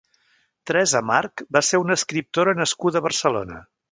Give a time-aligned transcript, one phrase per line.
[0.69, 3.63] Teresa March va ser una escriptora nascuda a Barcelona.